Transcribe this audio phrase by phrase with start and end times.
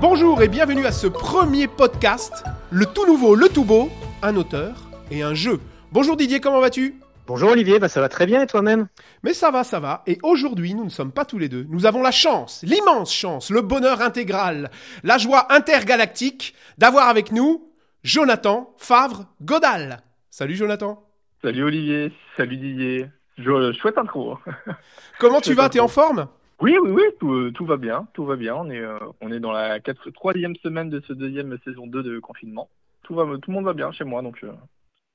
[0.00, 3.90] Bonjour et bienvenue à ce premier podcast, le tout nouveau, le tout beau,
[4.22, 5.60] un auteur et un jeu.
[5.92, 7.00] Bonjour Didier, comment vas-tu?
[7.26, 8.86] Bonjour Olivier, bah ça va très bien et toi-même?
[9.22, 10.02] Mais ça va, ça va.
[10.06, 11.66] Et aujourd'hui, nous ne sommes pas tous les deux.
[11.68, 14.70] Nous avons la chance, l'immense chance, le bonheur intégral,
[15.02, 17.65] la joie intergalactique d'avoir avec nous
[18.06, 19.98] Jonathan Favre Godal.
[20.30, 21.02] Salut Jonathan.
[21.42, 23.06] Salut Olivier, salut Didier.
[23.36, 24.38] Je chouette intro.
[25.18, 25.68] Comment tu vas?
[25.68, 26.28] T'es en forme?
[26.60, 28.54] Oui, oui, oui, tout, tout, va bien, tout va bien.
[28.54, 32.04] On est, euh, on est dans la quatre, troisième semaine de ce deuxième saison 2
[32.04, 32.70] de confinement.
[33.02, 34.52] Tout, va, tout le monde va bien chez moi, donc euh,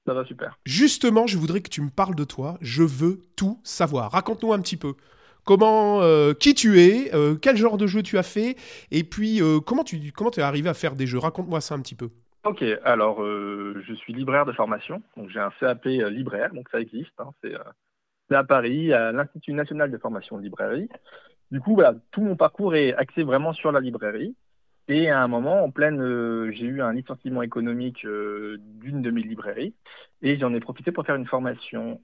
[0.05, 0.59] ça va super.
[0.65, 2.57] Justement, je voudrais que tu me parles de toi.
[2.59, 4.12] Je veux tout savoir.
[4.12, 4.95] Raconte-nous un petit peu.
[5.43, 8.57] Comment, euh, qui tu es, euh, quel genre de jeu tu as fait,
[8.91, 11.17] et puis euh, comment tu comment es arrivé à faire des jeux?
[11.17, 12.09] Raconte-moi ça un petit peu.
[12.43, 16.70] Ok, alors euh, je suis libraire de formation, donc j'ai un CAP euh, libraire, donc
[16.70, 17.13] ça existe.
[17.20, 17.59] Hein, c'est euh,
[18.29, 20.89] c'est à Paris, à l'Institut national de formation de librairie.
[21.51, 24.35] Du coup, voilà, tout mon parcours est axé vraiment sur la librairie.
[24.87, 29.21] Et à un moment, en pleine, euh, j'ai eu un licenciement économique d'une de mes
[29.21, 29.76] librairies,
[30.23, 32.01] et j'en ai profité pour faire une formation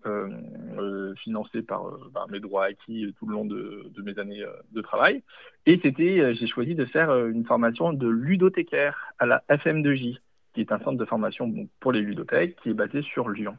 [1.23, 5.23] financée par bah, mes droits acquis tout le long de, de mes années de travail.
[5.65, 10.19] Et c'était, j'ai choisi de faire une formation de ludothécaire à la FM2J,
[10.57, 13.57] qui est un centre de formation bon, pour les ludothèques, qui est basé sur Lyon.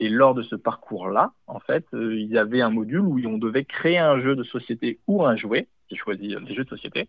[0.00, 3.38] Et lors de ce parcours-là, en fait, euh, il y avait un module où on
[3.38, 5.68] devait créer un jeu de société ou un jouet.
[5.88, 7.08] J'ai choisi euh, des jeux de société.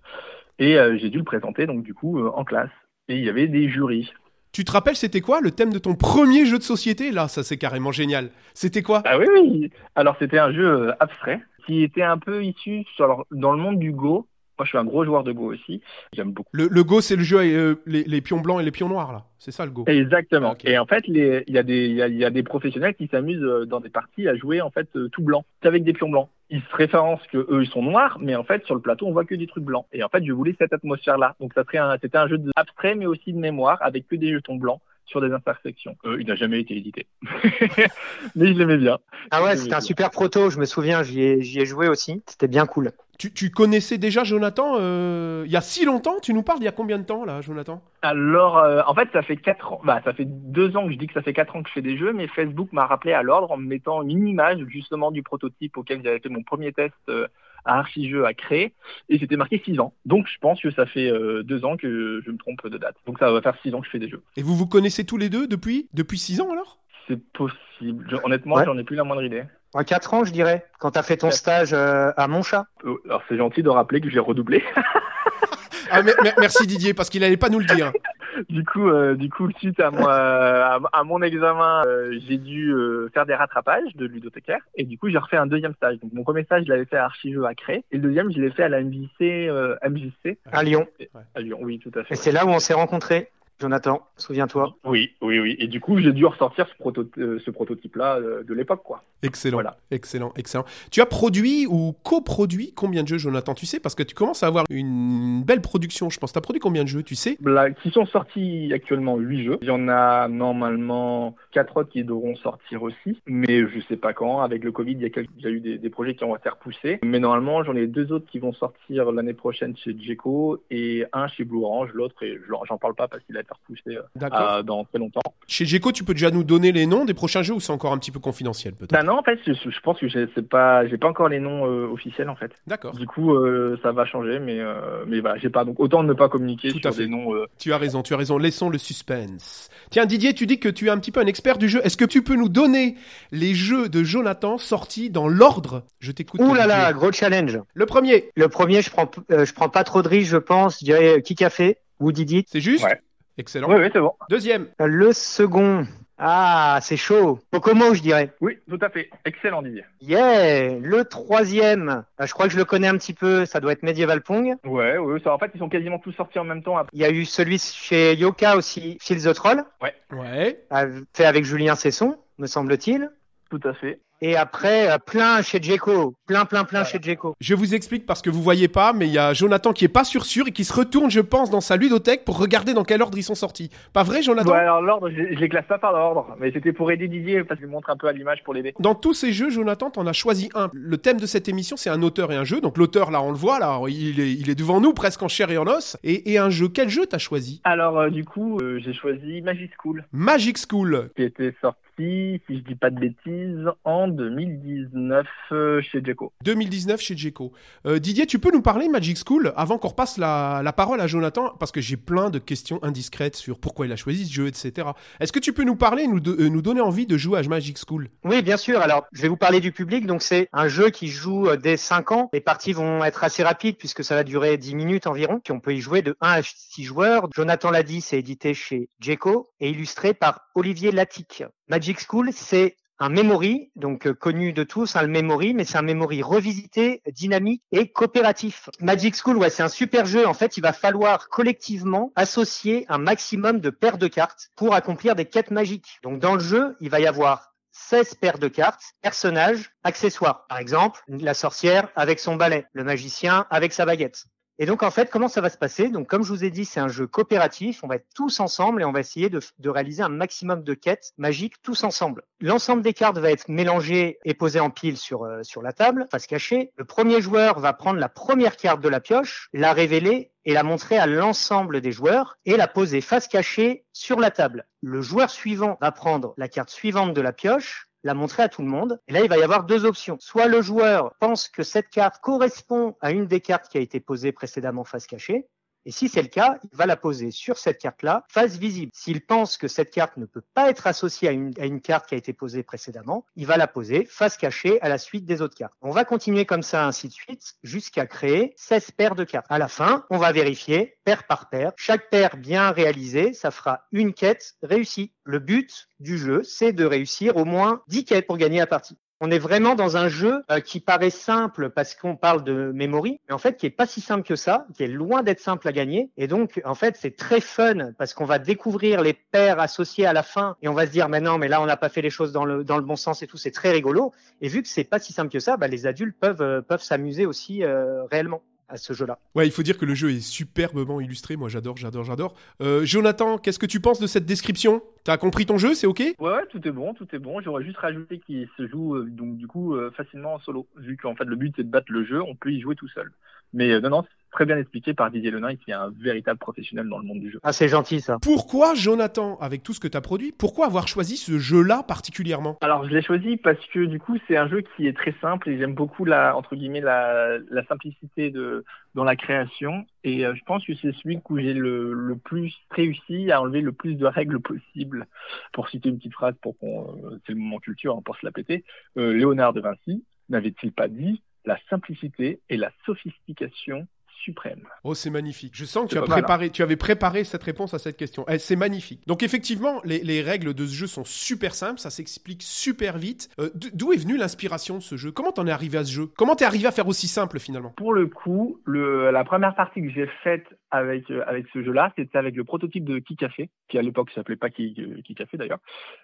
[0.59, 2.69] Et euh, j'ai dû le présenter, donc du coup, euh, en classe.
[3.07, 4.13] Et il y avait des jurys.
[4.51, 7.09] Tu te rappelles, c'était quoi le thème de ton premier jeu de société?
[7.09, 8.29] Là, ça c'est carrément génial.
[8.53, 9.01] C'était quoi?
[9.03, 9.71] Ah oui, oui.
[9.95, 13.57] Alors, c'était un jeu euh, abstrait qui était un peu issu sur, alors, dans le
[13.57, 14.27] monde du Go.
[14.63, 15.81] Moi, je suis un gros joueur de Go aussi.
[16.13, 16.47] J'aime beaucoup.
[16.53, 18.87] le, le Go, c'est le jeu avec euh, les, les pions blancs et les pions
[18.87, 19.25] noirs, là.
[19.39, 19.83] C'est ça le Go.
[19.87, 20.55] Exactement.
[20.63, 22.95] Et en fait, il y, a des- il y, a, il y a des professionnels
[22.95, 25.91] qui s'amusent euh, dans des parties à jouer en fait euh, tout blanc, qu'avec des
[25.91, 26.29] pions blancs.
[26.49, 29.11] Ils se référencent que eux ils sont noirs, mais en fait sur le plateau on
[29.11, 29.85] voit que des trucs blancs.
[29.91, 31.35] Et en fait, je voulais cette atmosphère-là.
[31.41, 34.15] Donc ça serait un, c'était un jeu de- abstrait, mais aussi de mémoire, avec que
[34.15, 35.97] des jetons blancs sur des intersections.
[36.05, 37.07] Euh, il n'a jamais été édité,
[38.35, 38.99] mais je l'aimais bien.
[39.31, 42.23] Ah ouais, c'était un super proto, je me souviens, j'y ai, j'y ai joué aussi,
[42.27, 42.91] c'était bien cool.
[43.19, 46.65] Tu, tu connaissais déjà Jonathan euh, il y a si longtemps Tu nous parles il
[46.65, 47.81] y a combien de temps, là, Jonathan?
[48.01, 50.97] Alors, euh, en fait, ça fait quatre ans, bah, ça fait deux ans que je
[50.97, 53.13] dis que ça fait quatre ans que je fais des jeux, mais Facebook m'a rappelé
[53.13, 56.73] à l'ordre en me mettant une image justement du prototype auquel j'avais fait mon premier
[56.73, 57.27] test euh,
[57.65, 58.73] à Archijeux à créer,
[59.09, 59.93] et c'était marqué six ans.
[60.05, 62.95] Donc, je pense que ça fait euh, deux ans que je me trompe de date.
[63.05, 64.23] Donc, ça va faire six ans que je fais des jeux.
[64.35, 66.79] Et vous vous connaissez tous les deux depuis Depuis six ans, alors?
[67.07, 68.05] C'est possible.
[68.09, 68.65] Je- honnêtement, Ouais.
[68.65, 69.43] j'en ai plus la moindre idée.
[69.73, 72.65] En 4 ans, je dirais, quand t'as fait ton stage euh, à Montchat.
[72.85, 74.63] Euh, Alors, c'est gentil de rappeler que j'ai redoublé.
[75.91, 76.01] ah,
[76.39, 77.91] Merci Didier, parce qu'il n'allait pas nous le dire.
[78.49, 82.71] Du coup, euh, du coup, suite à, moi, à, à mon examen, euh, j'ai dû
[82.71, 84.59] euh, faire des rattrapages de ludothécaire.
[84.75, 85.99] Et du coup, j'ai refait un deuxième stage.
[85.99, 87.83] Donc, mon premier stage, je l'avais fait à Archiveux à Cré.
[87.91, 90.87] Et le deuxième, je l'ai fait à la MJC, euh, MJC À Lyon.
[91.35, 91.59] à Lyon.
[91.61, 92.15] Oui, tout à fait.
[92.15, 94.75] Et c'est là où on s'est rencontrés, Jonathan, souviens-toi.
[94.83, 95.55] Oui, oui, oui.
[95.59, 99.03] Et du coup, j'ai dû ressortir ce, proto euh, ce prototype-là euh, de l'époque, quoi.
[99.21, 99.77] Excellent, Voilà.
[99.89, 100.65] excellent, excellent.
[100.91, 103.53] Tu as produit ou coproduit combien de jeux, Jonathan?
[103.53, 106.33] Tu sais, parce que tu commences à avoir une belle production, je pense.
[106.33, 107.37] Tu as produit combien de jeux, tu sais?
[107.41, 109.57] Là, qui sont sortis actuellement 8 jeux.
[109.61, 114.13] Il y en a normalement 4 autres qui devront sortir aussi, mais je sais pas
[114.13, 114.41] quand.
[114.41, 116.23] Avec le Covid, il y a, quelques- il y a eu des, des projets qui
[116.25, 116.99] ont été repoussés.
[117.03, 121.27] Mais normalement, j'en ai deux autres qui vont sortir l'année prochaine chez Djeco et un
[121.27, 121.91] chez Blue Orange.
[121.93, 124.97] L'autre, et je l'en- j'en parle pas parce qu'il a été repoussé euh, dans très
[124.99, 125.21] longtemps.
[125.47, 127.93] Chez Geco, tu peux déjà nous donner les noms des prochains jeux ou c'est encore
[127.93, 128.91] un petit peu confidentiel, peut-être?
[128.91, 131.65] Bah non, en fait, je, je pense que j'ai pas, j'ai pas encore les noms
[131.67, 132.51] euh, officiels en fait.
[132.67, 132.93] D'accord.
[132.95, 135.63] Du coup, euh, ça va changer, mais euh, mais voilà, j'ai pas.
[135.65, 137.03] Donc autant ne pas communiquer Tout à sur fait.
[137.03, 137.33] des noms.
[137.35, 138.37] euh, Tu as raison, tu as raison.
[138.37, 139.69] Laissons le suspense.
[139.91, 141.81] Tiens, Didier, tu dis que tu es un petit peu un expert du jeu.
[141.83, 142.95] Est-ce que tu peux nous donner
[143.31, 145.83] les jeux de Jonathan sortis dans l'ordre?
[145.99, 146.39] Je t'écoute.
[146.41, 147.59] Ouh là là, gros challenge.
[147.73, 150.79] Le premier, Le premier, je prends, euh, je prends pas trop de risques, je pense,
[150.79, 152.45] je dirais euh, Kikafé ou Didi.
[152.47, 152.83] c'est juste?
[152.83, 152.99] Ouais.
[153.37, 153.69] Excellent.
[153.69, 154.13] Oui, oui, c'est bon.
[154.29, 155.85] Deuxième, Le second,
[156.19, 157.39] ah, c'est chaud.
[157.51, 158.31] Pocomo, je dirais.
[158.39, 159.09] Oui, tout à fait.
[159.25, 159.83] Excellent, Didier.
[160.01, 160.77] Yeah.
[160.79, 163.83] Le troisième, euh, je crois que je le connais un petit peu, ça doit être
[163.83, 164.55] Medieval Pong.
[164.63, 166.77] Ouais, ouais, ça, en fait, ils sont quasiment tous sortis en même temps.
[166.77, 166.91] après.
[166.93, 170.63] Il y a eu celui chez Yoka aussi, Fields the Troll, ouais.
[170.71, 173.09] euh, fait avec Julien Cesson, me semble-t-il.
[173.49, 173.99] Tout à fait.
[174.25, 176.15] Et après, euh, plein chez Djeko.
[176.27, 177.35] Plein, plein, plein chez Djeko.
[177.41, 179.89] Je vous explique parce que vous voyez pas, mais il y a Jonathan qui est
[179.89, 182.85] pas sûr sûr et qui se retourne, je pense, dans sa ludothèque pour regarder dans
[182.85, 183.69] quel ordre ils sont sortis.
[183.91, 186.71] Pas vrai, Jonathan Ouais, alors l'ordre, je, je les classe pas par ordre, mais c'était
[186.71, 188.73] pour aider Didier parce qu'il montre un peu à l'image pour l'aider.
[188.79, 190.69] Dans tous ces jeux, Jonathan, t'en as choisi un.
[190.71, 192.61] Le thème de cette émission, c'est un auteur et un jeu.
[192.61, 195.27] Donc l'auteur, là, on le voit, là, il est, il est devant nous, presque en
[195.27, 195.97] chair et en os.
[196.05, 196.69] Et, et un jeu.
[196.69, 197.59] Quel jeu t'as choisi?
[197.65, 201.09] Alors euh, du coup, euh, j'ai choisi Magic School, Magic School.
[201.17, 206.31] qui était sorti, si je dis pas de bêtises, en 2019 euh, chez Djeko.
[206.43, 207.51] 2019 chez Djeko.
[207.85, 211.07] Euh, Didier, tu peux nous parler Magic School avant qu'on repasse la, la parole à
[211.07, 214.47] Jonathan parce que j'ai plein de questions indiscrètes sur pourquoi il a choisi ce jeu,
[214.47, 214.87] etc.
[215.19, 217.43] Est-ce que tu peux nous parler, nous, de- euh, nous donner envie de jouer à
[217.43, 218.09] Magic School?
[218.23, 218.79] Oui, bien sûr.
[218.81, 220.05] Alors, je vais vous parler du public.
[220.05, 222.29] Donc, c'est un jeu qui joue dès 5 ans.
[222.33, 225.39] Les parties vont être assez rapides puisque ça va durer 10 minutes environ.
[225.43, 227.27] Puis on peut y jouer de 1 à 6 joueurs.
[227.35, 231.43] Jonathan l'a dit, c'est édité chez Djeko et illustré par Olivier Latic.
[231.67, 235.77] Magic School, c'est un memory, donc euh, connu de tous, hein, le memory, mais c'est
[235.77, 238.69] un memory revisité, dynamique et coopératif.
[238.79, 240.27] Magic School, ouais, c'est un super jeu.
[240.27, 245.15] En fait, il va falloir collectivement associer un maximum de paires de cartes pour accomplir
[245.15, 245.99] des quêtes magiques.
[246.03, 250.45] Donc, dans le jeu, il va y avoir 16 paires de cartes, personnages, accessoires.
[250.47, 254.25] Par exemple, la sorcière avec son balai, le magicien avec sa baguette.
[254.59, 255.89] Et donc en fait, comment ça va se passer?
[255.89, 257.83] Donc comme je vous ai dit, c'est un jeu coopératif.
[257.83, 261.13] On va être tous ensemble et on va essayer de, réaliser un maximum de quêtes
[261.17, 262.23] magiques tous ensemble.
[262.39, 266.07] L'ensemble des cartes va être mélangé et posé en pile sur euh, sur la table,
[266.11, 266.71] face cachée.
[266.77, 270.63] Le premier joueur va prendre la première carte de la pioche, la révéler et la
[270.63, 274.67] montrer à l'ensemble des joueurs et la poser face cachée sur la table.
[274.81, 278.61] Le joueur suivant va prendre la carte suivante de la pioche, la montrer à tout
[278.61, 278.99] le monde.
[279.07, 280.17] Et là, il va y avoir deux options.
[280.19, 283.99] Soit le joueur pense que cette carte correspond à une des cartes qui a été
[283.99, 285.47] posée précédemment face cachée.
[285.85, 288.91] Et si c'est le cas, il va la poser sur cette carte-là, face visible.
[288.93, 292.17] S'il pense que cette carte ne peut pas être associée à une, carte qui a
[292.17, 295.73] été posée précédemment, il va la poser face cachée à la suite des autres cartes.
[295.81, 299.45] On va continuer comme ça, ainsi de suite, jusqu'à créer 16 paires de cartes.
[299.49, 301.73] À la fin, on va vérifier paire par paire.
[301.75, 305.11] Chaque paire bien réalisée, ça fera une quête réussie.
[305.25, 308.97] Le but du jeu, c'est de réussir au moins 10 quêtes pour gagner la partie.
[309.25, 313.21] On est vraiment dans un jeu euh, qui paraît simple parce qu'on parle de memory,
[313.29, 315.65] mais en fait qui est pas si simple que ça, qui est loin d'être simple
[315.65, 316.09] à gagner.
[316.17, 320.11] Et donc en fait c'est très fun parce qu'on va découvrir les paires associées à
[320.11, 322.01] la fin et on va se dire mais non mais là on n'a pas fait
[322.01, 323.37] les choses dans le dans le bon sens et tout.
[323.37, 324.11] C'est très rigolo.
[324.41, 326.83] Et vu que c'est pas si simple que ça, bah, les adultes peuvent euh, peuvent
[326.83, 329.19] s'amuser aussi euh, réellement à ce jeu-là.
[329.35, 331.35] Ouais, il faut dire que le jeu est superbement illustré.
[331.35, 332.35] Moi, j'adore, j'adore, j'adore.
[332.61, 334.81] Euh, Jonathan, qu'est-ce que tu penses de cette description?
[335.03, 335.73] T'as compris ton jeu?
[335.73, 335.99] C'est ok?
[335.99, 337.41] Ouais, ouais, tout est bon, tout est bon.
[337.41, 340.97] J'aurais juste rajouté qu'il se joue euh, donc du coup euh, facilement en solo, vu
[340.97, 343.11] qu'en fait le but c'est de battre le jeu, on peut y jouer tout seul.
[343.53, 346.39] Mais euh, non, non, c'est très bien expliqué par Didier Lenain, qui est un véritable
[346.39, 347.39] professionnel dans le monde du jeu.
[347.43, 348.17] Ah c'est gentil ça.
[348.21, 352.57] Pourquoi, Jonathan, avec tout ce que t'as produit, pourquoi avoir choisi ce jeu-là particulièrement?
[352.61, 355.49] Alors je l'ai choisi parce que du coup c'est un jeu qui est très simple
[355.49, 358.65] et j'aime beaucoup la entre guillemets la, la simplicité de
[358.95, 362.53] dans la création et euh, je pense que c'est celui où j'ai le, le plus
[362.71, 365.07] réussi à enlever le plus de règles possible.
[365.51, 368.25] Pour citer une petite phrase pour qu'on euh, c'est le moment culture hein, pour se
[368.25, 368.63] la péter,
[368.97, 373.87] euh, Léonard de Vinci n'avait-il pas dit la simplicité et la sophistication
[374.23, 374.61] suprême.
[374.83, 375.53] Oh, c'est magnifique.
[375.55, 376.05] Je sens que tu, as hein.
[376.05, 378.25] préparé, tu avais préparé cette réponse à cette question.
[378.29, 379.01] Eh, c'est magnifique.
[379.07, 383.29] Donc, effectivement, les, les règles de ce jeu sont super simples, ça s'explique super vite.
[383.39, 385.11] Euh, D'où est venue l'inspiration de ce jeu?
[385.11, 386.07] Comment t'en es arrivé à ce jeu?
[386.17, 387.73] Comment t'es arrivé à faire aussi simple finalement?
[387.77, 391.93] Pour le coup, le, la première partie que j'ai faite avec, euh, avec ce jeu-là,
[391.95, 395.59] c'était avec le prototype de Kicafé, qui à l'époque s'appelait pas euh, Kicafé d'ailleurs.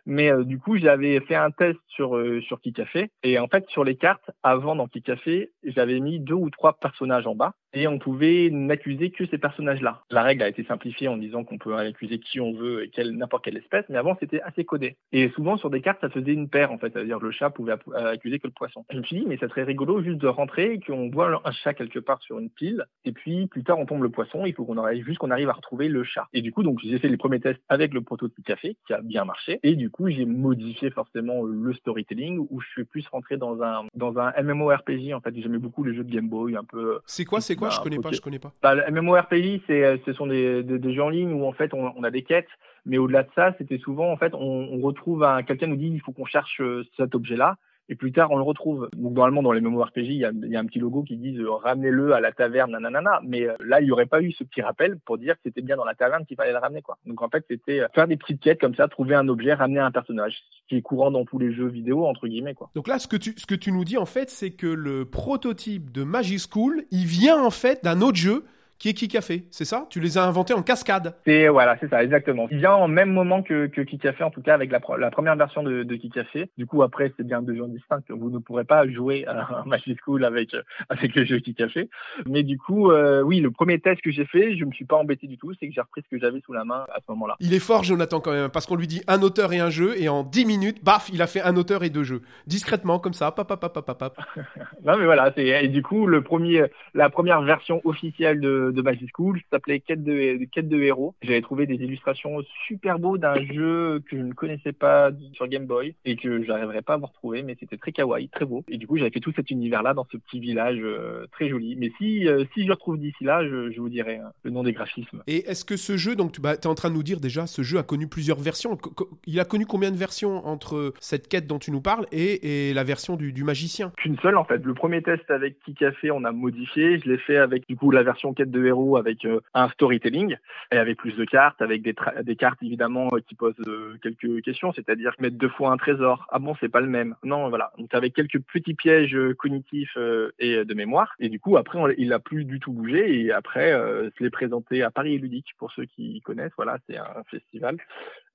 [0.06, 3.10] Mais euh, du coup, j'avais fait un test sur, euh, sur Kicafé.
[3.24, 7.26] Et en fait, sur les cartes, avant dans Kicafé, j'avais mis deux ou trois personnages
[7.26, 7.54] en bas.
[7.74, 10.02] Et on pouvait n'accuser que ces personnages-là.
[10.10, 13.12] La règle a été simplifiée en disant qu'on peut accuser qui on veut et quelle,
[13.12, 14.98] n'importe quelle espèce, mais avant c'était assez codé.
[15.12, 17.76] Et souvent sur des cartes, ça faisait une paire en fait, c'est-à-dire le chat pouvait
[17.94, 18.86] accuser que le poisson.
[18.90, 21.52] Je me suis dit, mais ça serait rigolo juste de rentrer et qu'on voit un
[21.52, 24.66] chat quelque part sur une pile, et puis plus tard on tombe le poisson, faut
[24.66, 26.28] qu'on arrive juste qu'on arrive à retrouver le chat.
[26.34, 29.02] Et du coup, donc j'ai fait les premiers tests avec le prototype café qui a
[29.02, 33.38] bien marché, et du coup j'ai modifié forcément le storytelling où je suis plus rentré
[33.38, 35.34] dans un dans un MMORPG en fait.
[35.38, 37.70] J'aimais beaucoup les jeux de Game Boy, un peu C'est quoi C'est quoi?
[37.70, 38.52] Bah, Je connais pas, je connais pas.
[38.62, 41.54] bah, le MMORPG, c'est, euh, ce sont des, des, des jeux en ligne où en
[41.54, 42.50] fait on, on a des quêtes,
[42.86, 44.40] mais au-delà de ça, c'était souvent en fait on,
[44.74, 47.56] on retrouve un quelqu'un nous dit il faut qu'on cherche euh, cet objet-là.
[47.92, 48.88] Et plus tard, on le retrouve.
[48.96, 51.18] Donc, normalement, dans les MMORPG, il y a, il y a un petit logo qui
[51.18, 53.20] dit euh, ramenez-le à la taverne, nanana.
[53.26, 55.64] Mais euh, là, il n'y aurait pas eu ce petit rappel pour dire que c'était
[55.64, 57.00] bien dans la taverne qu'il fallait le ramener, quoi.
[57.08, 59.80] Donc, en fait, c'était euh, faire des petites quêtes comme ça, trouver un objet, ramener
[59.80, 62.70] un personnage, ce qui est courant dans tous les jeux vidéo, entre guillemets, quoi.
[62.76, 65.06] Donc là, ce que tu, ce que tu nous dis en fait, c'est que le
[65.06, 68.46] prototype de Magic School, il vient en fait d'un autre jeu
[68.80, 69.88] qui est qui fait, c'est ça?
[69.90, 71.16] Tu les as inventés en cascade.
[71.26, 72.48] C'est voilà, c'est ça, exactement.
[72.50, 75.36] Il vient en même moment que, que Kikafé, en tout cas avec la, la première
[75.36, 76.50] version de, de Kikafé.
[76.58, 78.02] Du coup, après, c'est bien deux jeux distincts.
[78.10, 80.56] Vous ne pourrez pas jouer à Magic School avec
[80.88, 81.90] avec le jeu Kikafé.
[82.26, 84.96] Mais du coup, euh, oui, le premier test que j'ai fait, je me suis pas
[84.96, 85.52] embêté du tout.
[85.60, 87.36] C'est que j'ai repris ce que j'avais sous la main à ce moment-là.
[87.42, 90.00] Il est fort, Jonathan, quand même, parce qu'on lui dit un auteur et un jeu,
[90.00, 92.22] et en 10 minutes, baf, il a fait un auteur et deux jeux.
[92.48, 94.18] Discrètement, comme ça, pap, pap, pap, pap, pap.
[94.86, 98.82] non, mais voilà, c'est, et du coup, le premier, la première version officielle de, de
[98.82, 101.16] Magic School s'appelait Quête de, Quête de héros.
[101.22, 105.66] J'avais trouvé des illustrations super beaux d'un jeu que je ne connaissais pas sur Game
[105.66, 108.64] Boy et que j'arriverais pas à vous retrouver, mais c'était très kawaii, très beau.
[108.70, 111.76] Et du coup, j'avais fait tout cet univers-là dans ce petit village euh, très joli.
[111.76, 114.64] Mais si, euh, si je retrouve d'ici là, je, je vous dirai hein, le nom
[114.64, 115.24] des graphismes.
[115.28, 117.48] Et est-ce que ce jeu, donc tu bah, es en train de nous dire déjà,
[117.48, 118.78] ce jeu a connu plusieurs versions.
[119.26, 122.74] Il a connu combien de versions entre cette quête dont tu nous parles et, et
[122.74, 123.92] la version du, du magicien?
[123.98, 124.64] Qu'une seule en fait.
[124.64, 127.00] Le premier test avec Kikafé, on a modifié.
[127.00, 130.38] Je l'ai fait avec du coup la version quête de héros avec euh, un storytelling
[130.72, 134.42] et avec plus de cartes, avec des, des cartes évidemment euh, qui posent euh, quelques
[134.44, 136.26] questions, c'est-à-dire mettre deux fois un trésor.
[136.30, 137.16] Ah bon, c'est pas le même.
[137.24, 137.72] Non, voilà.
[137.78, 139.98] Donc avec quelques petits pièges cognitifs
[140.40, 141.16] et de mémoire.
[141.20, 143.22] Et du coup après, on, il a plus du tout bougé.
[143.22, 146.52] Et après, je l'ai présenté à Paris Ludique pour ceux qui connaissent.
[146.58, 147.78] Voilà, c'est un festival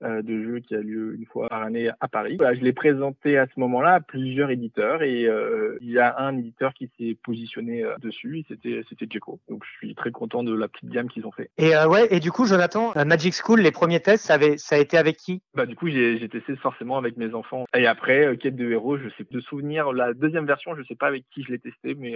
[0.02, 2.36] de jeux qui a lieu une fois par année à Paris.
[2.36, 6.18] Voilà, je l'ai présenté à ce moment-là à plusieurs éditeurs et euh, il y a
[6.18, 9.40] un éditeur qui s'est positionné euh, dessus et c'était c'était Djeco.
[9.48, 11.50] Donc je suis très content de la petite gamme qu'ils ont fait.
[11.58, 14.78] Et ouais, et du coup Jonathan, Magic School, les premiers tests, ça, avait, ça a
[14.78, 15.42] été avec qui?
[15.54, 17.64] Bah du coup j'ai testé forcément avec mes enfants.
[17.76, 21.06] Et après Quête de héros, je sais de souvenir la deuxième version, je sais pas
[21.06, 22.14] avec qui je l'ai testé, mais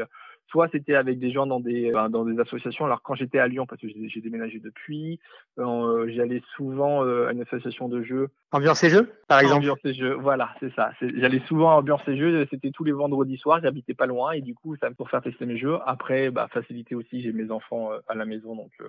[0.50, 2.85] soit c'était avec des gens dans des ben, dans des associations.
[2.85, 5.20] Alors quand j'étais à Lyon, parce que j'ai déménagé depuis,
[5.58, 8.30] euh, j'allais souvent à une association de jeux.
[8.50, 9.58] Ambiance et jeux, par exemple.
[9.58, 10.90] Ambiance et jeux, voilà, c'est ça.
[11.00, 14.40] J'allais souvent à Ambiance et jeux, c'était tous les vendredis soirs, j'habitais pas loin et
[14.40, 15.76] du coup, ça pour faire tester mes jeux.
[15.87, 18.88] Après, bah, facilité aussi, j'ai mes enfants euh, à la maison, donc, euh,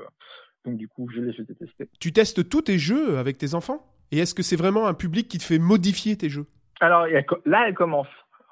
[0.65, 1.89] donc du coup, je les ai testés.
[1.99, 3.85] Tu testes tous tes jeux avec tes enfants?
[4.11, 6.47] Et est-ce que c'est vraiment un public qui te fait modifier tes jeux?
[6.79, 7.05] Alors
[7.45, 8.07] là, elle commence.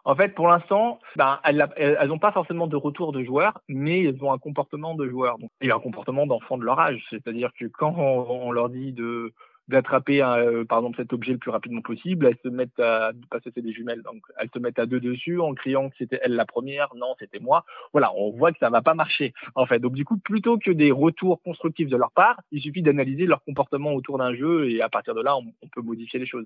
[0.08, 4.24] En fait, pour l'instant, ben, elles n'ont pas forcément de retour de joueurs, mais elles
[4.24, 5.38] ont un comportement de joueurs.
[5.38, 7.04] Donc, et un comportement d'enfants de leur âge.
[7.10, 9.34] C'est-à-dire que quand on, leur dit de
[9.68, 13.38] d'attraper euh, par exemple cet objet le plus rapidement possible, elles se mettent à que
[13.44, 16.36] c'est des jumelles, donc elles se mettent à deux dessus en criant que c'était elle
[16.36, 17.66] la première, non c'était moi.
[17.92, 19.80] Voilà, on voit que ça va pas marcher en fait.
[19.80, 23.44] Donc du coup, plutôt que des retours constructifs de leur part, il suffit d'analyser leur
[23.44, 26.46] comportement autour d'un jeu et à partir de là, on peut modifier les choses.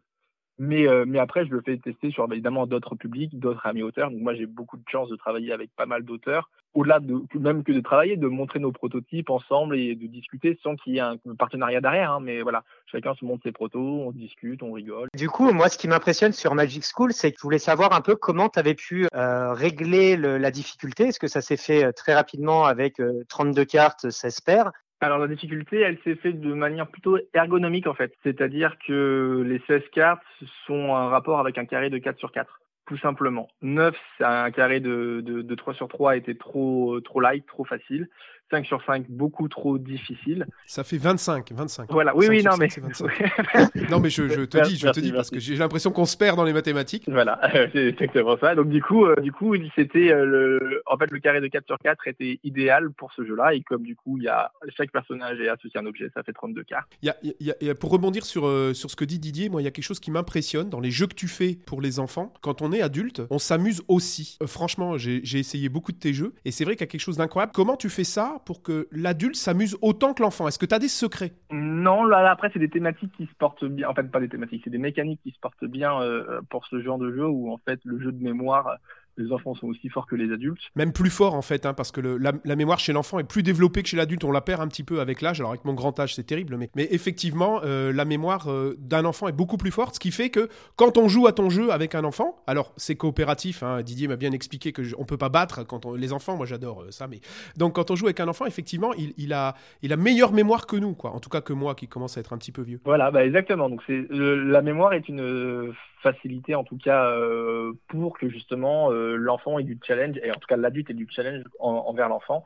[0.63, 4.12] Mais, euh, mais après, je le fais tester sur évidemment d'autres publics, d'autres amis auteurs.
[4.12, 6.51] Donc moi, j'ai beaucoup de chance de travailler avec pas mal d'auteurs.
[6.75, 10.75] Au-delà de même que de travailler, de montrer nos prototypes ensemble et de discuter sans
[10.75, 12.12] qu'il y ait un partenariat derrière.
[12.12, 12.20] Hein.
[12.22, 15.08] Mais voilà, chacun se montre ses protos, on discute, on rigole.
[15.18, 18.01] Du coup, moi, ce qui m'impressionne sur Magic School, c'est que je voulais savoir un
[18.01, 21.06] peu comment tu avais pu euh, régler le, la difficulté.
[21.06, 24.72] Est-ce que ça s'est fait euh, très rapidement avec 32 cartes, 16 paires?
[25.01, 28.13] Alors la difficulté, elle s'est faite de manière plutôt ergonomique en fait.
[28.24, 30.24] C'est-à-dire que les 16 cartes
[30.67, 33.48] sont un rapport avec un carré de 4 sur 4 tout simplement.
[33.62, 37.63] 9, c'est un carré de, de, de, 3 sur 3 était trop, trop light, trop
[37.63, 38.10] facile.
[38.51, 40.46] 5 sur 5, beaucoup trop difficile.
[40.67, 41.88] Ça fait 25, 25.
[41.89, 42.67] Voilà, oui, oui, non, mais.
[43.89, 46.17] non, mais je, je te dis, je te dis, parce que j'ai l'impression qu'on se
[46.17, 47.05] perd dans les mathématiques.
[47.08, 47.39] Voilà,
[47.74, 48.53] c'est exactement ça.
[48.55, 51.65] Donc, du coup, euh, du coup, c'était euh, le, en fait, le carré de 4
[51.65, 53.53] sur 4 était idéal pour ce jeu-là.
[53.53, 56.24] Et comme du coup, il y a, chaque personnage est associé à un objet, ça
[56.24, 56.91] fait 32 cartes.
[57.01, 59.62] Il y a, y a, pour rebondir sur, euh, sur ce que dit Didier, moi,
[59.62, 62.00] il y a quelque chose qui m'impressionne dans les jeux que tu fais pour les
[62.00, 62.34] enfants.
[62.41, 64.38] Quand on est adulte, on s'amuse aussi.
[64.46, 67.17] franchement, j'ai essayé beaucoup de tes jeux et c'est vrai qu'il y a quelque chose
[67.17, 67.51] d'incroyable.
[67.53, 70.79] Comment tu fais ça pour que l'adulte s'amuse autant que l'enfant Est-ce que tu as
[70.79, 71.33] des secrets?
[71.51, 73.89] Non, là, après, c'est des thématiques qui se portent bien.
[73.89, 76.81] En fait, pas des thématiques, c'est des mécaniques qui se portent bien euh, pour ce
[76.81, 78.77] genre de jeu où, en fait, le jeu de mémoire
[79.18, 80.62] les enfants sont aussi forts que les adultes.
[80.75, 83.84] Même plus fort en fait, hein, parce que la, mémoire chez l'enfant est plus développée
[83.84, 84.24] que chez l'adulte.
[84.24, 85.39] On la perd un petit peu avec l'âge.
[85.39, 89.06] Alors avec mon grand âge, c'est terrible, mais, mais effectivement, euh, la mémoire euh, d'un
[89.06, 91.72] enfant est beaucoup plus forte, ce qui fait que quand on joue à ton jeu
[91.72, 93.63] avec un enfant, alors c'est coopératif.
[93.63, 96.38] Hein, Didier m'a bien expliqué que on peut pas battre quand on, les enfants.
[96.38, 97.20] Moi, j'adore euh, ça, mais
[97.58, 100.68] donc quand on joue avec un enfant, effectivement, il, il, a il a meilleure mémoire
[100.68, 101.12] que nous, quoi.
[101.12, 102.80] En tout cas que moi, qui commence à être un petit peu vieux.
[102.86, 103.70] Voilà, bah exactement.
[103.70, 109.15] Donc c'est la mémoire est une facilité en tout cas euh, pour que justement euh,
[109.15, 112.43] l'enfant ait du challenge et en tout cas l'adulte ait du challenge envers l'enfant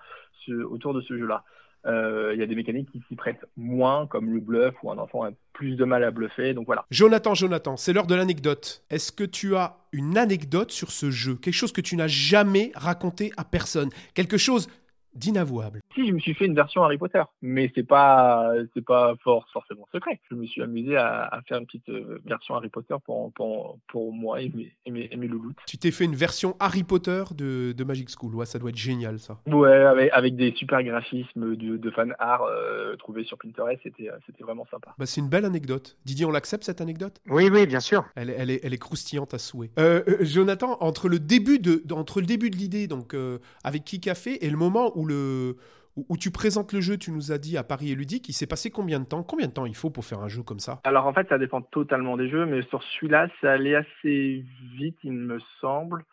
[0.70, 1.44] autour de ce jeu-là.
[1.86, 4.98] Euh, il y a des mécaniques qui s'y prêtent moins, comme le bluff, où un
[4.98, 6.54] enfant a plus de mal à bluffer.
[6.54, 6.86] Donc voilà.
[6.90, 8.84] Jonathan, Jonathan, c'est l'heure de l'anecdote.
[8.90, 11.36] Est-ce que tu as une anecdote sur ce jeu?
[11.36, 13.90] Quelque chose que tu n'as jamais raconté à personne?
[14.14, 14.68] Quelque chose
[15.14, 15.82] d'inavouable?
[15.96, 19.48] Si je me suis fait une version Harry Potter, mais c'est pas c'est pas fort,
[19.52, 20.20] forcément secret.
[20.30, 23.80] Je me suis amusé à, à faire une petite euh, version Harry Potter pour pour,
[23.88, 25.58] pour moi et mes, et mes, et mes louloutes.
[25.66, 28.36] Tu t'es fait une version Harry Potter de, de Magic School.
[28.36, 29.40] Ouais, ça doit être génial ça.
[29.48, 34.10] Ouais, avec, avec des super graphismes de, de fan art euh, trouvés sur Pinterest, c'était
[34.10, 34.94] euh, c'était vraiment sympa.
[34.98, 35.98] Bah, c'est une belle anecdote.
[36.06, 37.22] Didier, on l'accepte cette anecdote?
[37.30, 38.06] Oui, oui, bien sûr.
[38.16, 39.72] elle est, elle, est, elle est croustillante à souhait.
[39.80, 43.84] Euh, euh, Jonathan, entre le début de, entre le début de l'idée, donc euh, avec
[43.84, 45.56] qui Café, et le moment où le
[45.96, 48.34] où, où tu présentes le jeu, tu nous as dit à Paris et Ludique, il
[48.34, 49.24] s'est passé combien de temps?
[49.24, 50.82] Combien de temps il faut pour faire un jeu comme ça?
[50.84, 54.98] Alors en fait, ça dépend totalement des jeux, mais sur celui-là, ça allait assez vite,
[55.04, 56.04] il me semble,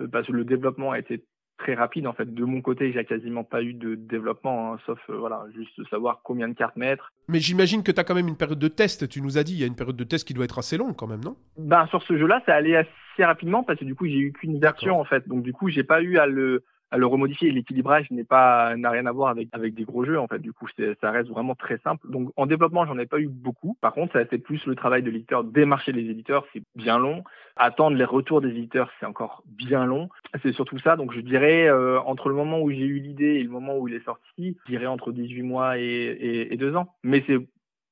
[0.00, 1.24] euh, parce que le développement a été
[1.58, 2.06] très rapide.
[2.06, 5.44] En fait, de mon côté, j'ai quasiment pas eu de développement, hein, sauf euh, voilà,
[5.54, 7.12] juste savoir combien de cartes mettre.
[7.28, 9.08] Mais j'imagine que tu as quand même une période de test.
[9.08, 10.76] Tu nous as dit, il y a une période de test qui doit être assez
[10.76, 11.36] longue quand même, non?
[11.58, 14.60] Ben sur ce jeu-là, ça allait assez rapidement parce que du coup, j'ai eu qu'une
[14.60, 17.50] version en fait, donc du coup, j'ai pas eu à le à le remodifier.
[17.50, 20.38] L'équilibrage n'est pas n'a rien à voir avec avec des gros jeux en fait.
[20.38, 22.10] Du coup, c'est- ça reste vraiment très simple.
[22.10, 23.76] Donc en développement, j'en ai pas eu beaucoup.
[23.80, 26.98] Par contre, ça a été plus le travail de l'éditeur, démarcher les éditeurs, c'est bien
[26.98, 27.24] long.
[27.56, 30.08] Attendre les retours des éditeurs, c'est encore bien long.
[30.42, 30.96] C'est surtout ça.
[30.96, 33.88] Donc je dirais euh, entre le moment où j'ai eu l'idée et le moment où
[33.88, 36.94] il est sorti, je dirais entre 18 mois et et, ans.
[37.02, 37.38] Mais c'est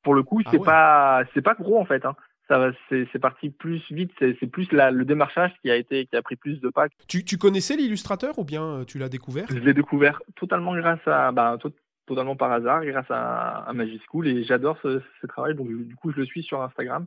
[0.03, 0.65] pour le coup, Ah c'est ouais.
[0.65, 2.05] pas c'est pas gros en fait.
[2.05, 2.15] Hein.
[2.49, 4.12] Ça va, c'est parti plus vite.
[4.21, 7.25] C'est plus la, le démarchage qui a été qui a pris plus de pas tu,
[7.25, 9.47] tu connaissais l'illustrateur ou bien euh, tu l'as découvert?
[9.50, 11.73] Je l'ai découvert totalement grâce à, bah, to-
[12.07, 15.57] totalement par hasard, grâce à, à Magic School et j'adore ce, ce travail.
[15.57, 17.07] Donc, du coup, je le suis sur Instagram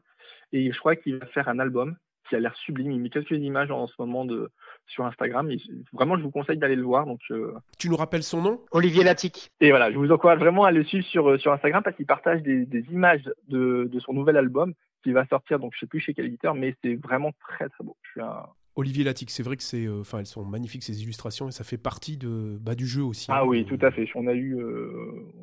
[0.52, 1.96] et je crois qu'il va faire un album
[2.28, 2.92] qui a l'air sublime.
[2.92, 4.52] Il met quelques images en ce moment de,
[4.88, 5.50] sur Instagram.
[5.52, 5.58] Et
[5.94, 7.06] vraiment, je vous conseille d'aller le voir.
[7.06, 8.60] Donc, euh, Tu nous rappelles son nom?
[8.72, 9.50] Olivier Latic.
[9.62, 12.06] et voilà, je vous encourage vraiment à le suivre sur, euh, sur Instagram parce qu'il
[12.06, 15.60] partage des, des images de, de son nouvel album qui va sortir.
[15.60, 17.98] Donc, je sais plus chez quel éditeur, mais c'est vraiment très, très beau.
[18.04, 18.46] Je suis un,
[18.80, 21.66] Olivier Latic, c'est vrai que c'est, euh, enfin, elles sont magnifiques ces illustrations et ça
[21.66, 23.28] fait partie de, bah, du jeu aussi.
[23.30, 23.46] Ah hein.
[23.46, 24.08] oui, tout à fait.
[24.16, 24.90] On a eu, euh,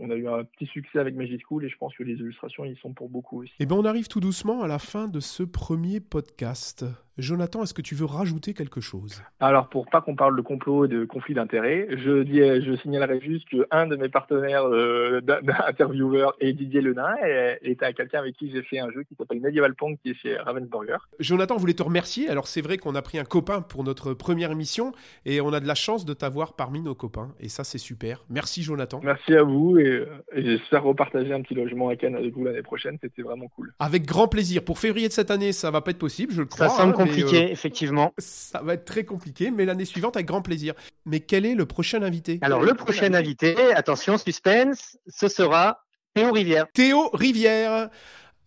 [0.00, 2.64] on a eu un petit succès avec Magic School et je pense que les illustrations,
[2.64, 3.52] ils sont pour beaucoup aussi.
[3.60, 6.86] Eh bien, on arrive tout doucement à la fin de ce premier podcast.
[7.18, 9.22] Jonathan, est-ce que tu veux rajouter quelque chose?
[9.40, 13.20] Alors, pour pas qu'on parle de complot et de conflit d'intérêts, je, dis, je signalerai
[13.20, 18.18] juste que un de mes partenaires euh, d'intervieweur est Didier Lenain et est à quelqu'un
[18.18, 20.98] avec qui j'ai fait un jeu qui s'appelle Medieval Pong qui est chez Ravensburger.
[21.18, 22.28] Jonathan voulait te remercier.
[22.28, 24.92] Alors, c'est vrai qu'on a pris un copain pour notre première émission
[25.24, 27.34] et on a de la chance de t'avoir parmi nos copains.
[27.40, 28.24] Et ça, c'est super.
[28.28, 29.00] Merci, Jonathan.
[29.02, 30.04] Merci à vous et,
[30.34, 32.98] et j'espère repartager un petit logement à Cannes avec vous l'année prochaine.
[33.00, 33.72] C'était vraiment cool.
[33.78, 34.62] Avec grand plaisir.
[34.62, 36.68] Pour février de cette année, ça va pas être possible, je le crois.
[36.68, 38.12] Ça semble hein, mais, compliqué, euh, effectivement.
[38.18, 40.74] ça va être très compliqué, mais l'année suivante, avec grand plaisir.
[41.04, 42.38] Mais quel est le prochain invité?
[42.42, 45.84] Alors, le prochain invité, attention, suspense, ce sera
[46.14, 46.66] Théo Rivière.
[46.72, 47.90] Théo Rivière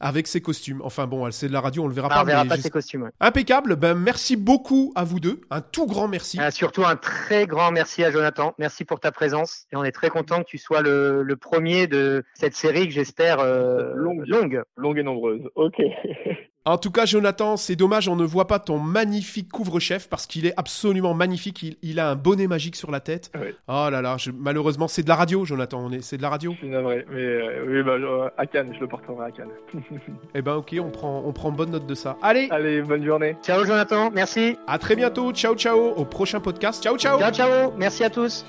[0.01, 0.81] avec ses costumes.
[0.81, 2.21] Enfin bon, c'est de la radio, on le verra Ah, pas.
[2.21, 3.03] on verra mais pas ses costumes.
[3.03, 3.09] ouais.
[3.19, 3.75] Impeccable.
[3.75, 5.41] Ben merci beaucoup à vous deux.
[5.49, 6.37] Un tout grand merci.
[6.39, 8.53] Ah, surtout un très grand merci à Jonathan.
[8.59, 9.65] Merci pour ta présence.
[9.73, 12.93] Et on est très content que tu sois le, le premier de cette série que
[12.93, 14.23] j'espère euh, Longue.
[14.25, 14.63] longue.
[14.77, 15.41] Longue et nombreuse.
[15.55, 15.75] Ok.
[16.65, 20.45] En tout cas, Jonathan, c'est dommage, on ne voit pas ton magnifique couvre-chef parce qu'il
[20.45, 21.63] est absolument magnifique.
[21.63, 23.31] Il, il a un bonnet magique sur la tête.
[23.33, 23.55] Oui.
[23.67, 25.79] Oh là là, je- malheureusement, c'est de la radio, Jonathan.
[25.79, 26.53] On est, c'est de la radio.
[26.55, 27.05] Suis navré.
[27.09, 29.49] Mais euh, oui, bah, je- à Cannes, je le porterai à Cannes.
[30.35, 32.17] Eh ben, ok, on prend, on prend bonne note de ça.
[32.21, 33.35] Allez, Allez, bonne journée.
[33.41, 34.57] Ciao Jonathan, merci.
[34.67, 35.31] à très bientôt.
[35.31, 35.93] Ciao, ciao.
[35.95, 36.83] Au prochain podcast.
[36.83, 37.17] Ciao, ciao.
[37.19, 38.45] Ciao ciao, merci à tous.